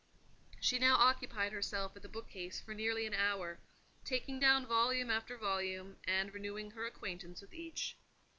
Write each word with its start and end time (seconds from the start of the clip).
She 0.59 0.79
now 0.79 0.95
occupied 0.95 1.53
herself 1.53 1.95
at 1.95 2.01
the 2.01 2.09
bookcase 2.09 2.59
for 2.59 2.73
nearly 2.73 3.05
an 3.05 3.13
hour; 3.13 3.59
taking 4.03 4.39
down 4.39 4.65
volume 4.65 5.11
after 5.11 5.37
volume, 5.37 5.97
and 6.05 6.33
renewing 6.33 6.71
her 6.71 6.87
acquaintance 6.87 7.39
with 7.39 7.53
each. 7.53 7.95